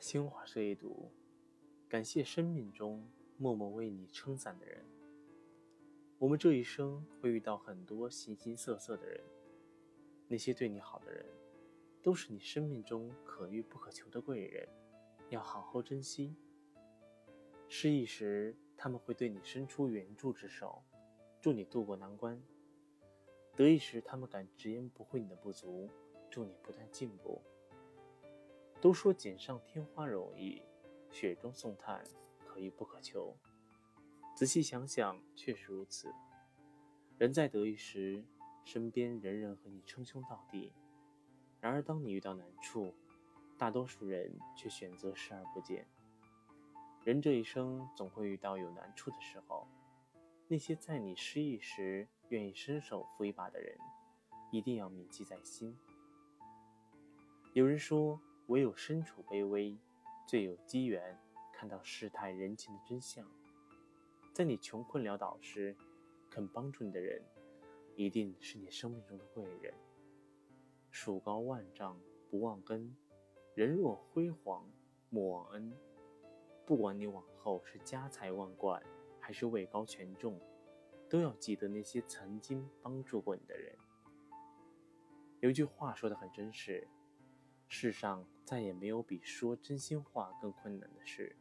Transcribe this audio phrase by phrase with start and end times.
[0.00, 1.10] 新华社一读，
[1.86, 4.82] 感谢生命中默默为你撑伞的人。
[6.18, 9.20] 我们这一生会遇到很多形形色色的人，
[10.26, 11.26] 那些对你好的人，
[12.02, 14.66] 都是你生命中可遇不可求的贵人，
[15.28, 16.34] 要好好珍惜。
[17.68, 20.82] 失意时，他们会对你伸出援助之手，
[21.42, 22.40] 助你渡过难关；
[23.54, 25.90] 得意时，他们敢直言不讳你的不足，
[26.30, 27.42] 助你不断进步。
[28.80, 30.62] 都说锦上添花容易，
[31.10, 32.02] 雪中送炭
[32.46, 33.36] 可遇不可求。
[34.34, 36.10] 仔细想想，确实如此。
[37.18, 38.24] 人在得意时，
[38.64, 40.72] 身边人人和你称兄道弟；
[41.60, 42.94] 然而，当你遇到难处，
[43.58, 45.86] 大多数人却选择视而不见。
[47.04, 49.68] 人这一生总会遇到有难处的时候，
[50.48, 53.76] 那些在你失意时愿意伸手扶一把的人，
[54.50, 55.76] 一定要铭记在心。
[57.52, 58.18] 有人说。
[58.50, 59.78] 唯有身处卑微，
[60.26, 61.16] 最有机缘
[61.52, 63.24] 看到世态人情的真相。
[64.34, 65.76] 在你穷困潦倒时，
[66.28, 67.22] 肯帮助你的人，
[67.94, 69.72] 一定是你生命中的贵人。
[70.90, 71.96] 树高万丈
[72.28, 72.92] 不忘根，
[73.54, 74.68] 人若辉煌
[75.10, 75.72] 莫忘恩。
[76.66, 78.82] 不管你往后是家财万贯，
[79.20, 80.40] 还是位高权重，
[81.08, 83.72] 都要记得那些曾经帮助过你的人。
[85.38, 86.88] 有句话说的很真实。
[87.72, 91.36] 世上再也没有比说真心话更困难的事，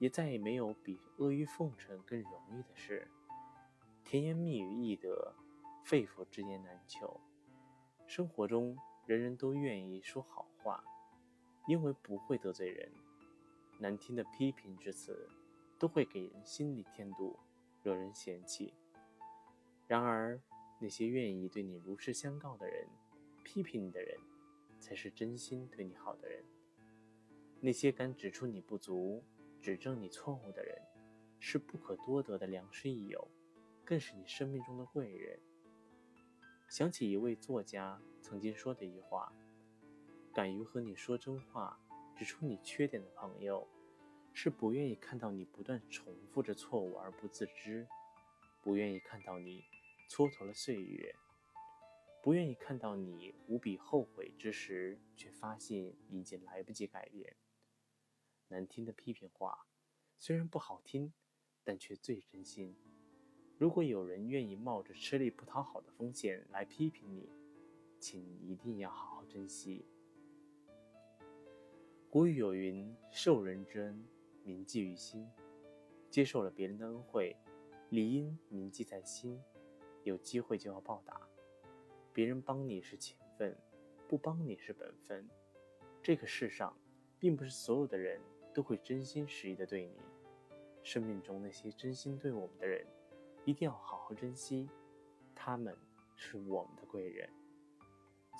[0.00, 3.08] 也再也没有比阿谀奉承更容易的事。
[4.04, 5.36] 甜言蜜语易得，
[5.84, 7.20] 肺腑之言难求。
[8.08, 10.82] 生活中人人都愿意说好话，
[11.68, 12.90] 因为不会得罪人。
[13.78, 15.28] 难听的批评之词，
[15.78, 17.38] 都会给人心里添堵，
[17.84, 18.74] 惹人嫌弃。
[19.86, 20.40] 然而，
[20.80, 22.88] 那些愿意对你如实相告的人，
[23.44, 24.18] 批评你的人。
[24.78, 26.44] 才是真心对你好的人。
[27.60, 29.24] 那些敢指出你不足、
[29.60, 30.80] 指正你错误的人，
[31.40, 33.28] 是不可多得的良师益友，
[33.84, 35.38] 更是你生命中的贵人。
[36.68, 39.32] 想起一位作家曾经说的一句话
[40.34, 41.78] ：“敢于和你说真话、
[42.16, 43.66] 指出你缺点的朋友，
[44.32, 47.86] 是不愿意看到你不断重复着错误而不自知，
[48.62, 49.62] 不愿意看到你
[50.10, 51.14] 蹉跎了岁月。”
[52.26, 57.36] 不愿意看到你无比后悔之时，却发现已经来不及改变。
[58.48, 59.68] 难听的批评话，
[60.18, 61.12] 虽然不好听，
[61.62, 62.74] 但却最真心。
[63.58, 67.30] 如果有人愿意冒着吃力不讨好的风险来批评你，
[68.00, 69.86] 请一定要好好珍惜。
[72.10, 74.04] 古语有云：“受人之恩，
[74.42, 75.30] 铭记于心。”
[76.10, 77.36] 接受了别人的恩惠，
[77.90, 79.40] 理应铭记在心，
[80.02, 81.20] 有机会就要报答。
[82.16, 83.54] 别人帮你是情分，
[84.08, 85.28] 不帮你是本分。
[86.02, 86.74] 这个世上，
[87.18, 88.18] 并不是所有的人
[88.54, 89.98] 都会真心实意的对你。
[90.82, 92.86] 生命中那些真心对我们的人，
[93.44, 94.66] 一定要好好珍惜，
[95.34, 95.76] 他们
[96.14, 97.28] 是我们的贵人。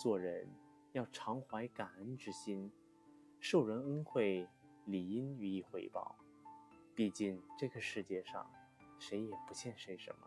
[0.01, 0.49] 做人
[0.93, 2.73] 要常怀感恩之心，
[3.41, 4.49] 受人恩惠
[4.87, 6.17] 理应予以回报。
[6.95, 8.51] 毕竟这个世界上，
[8.99, 10.27] 谁也不欠谁什么。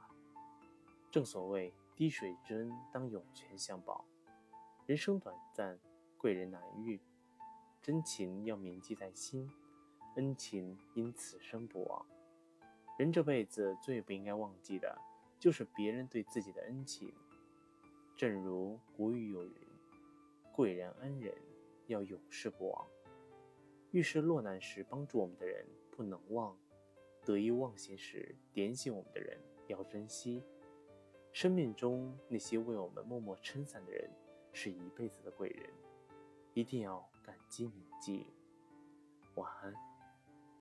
[1.09, 1.73] 正所谓。
[1.99, 4.05] 滴水之恩，当涌泉相报。
[4.85, 5.77] 人生短暂，
[6.17, 6.97] 贵人难遇，
[7.81, 9.51] 真情要铭记在心，
[10.15, 12.05] 恩情因此生不忘。
[12.97, 14.97] 人这辈子最不应该忘记的，
[15.37, 17.13] 就是别人对自己的恩情。
[18.15, 19.53] 正如古语有云
[20.55, 21.35] ：“贵人恩人，
[21.87, 22.87] 要永世不忘。”
[23.91, 26.57] 遇事落难时帮助我们的人不能忘，
[27.25, 29.37] 得意忘形时点醒我们的人
[29.67, 30.41] 要珍惜。
[31.31, 34.09] 生命中那些为我们默默撑伞的人，
[34.51, 35.69] 是一辈子的贵人，
[36.53, 38.25] 一定要感激铭记。
[39.35, 39.88] 晚安。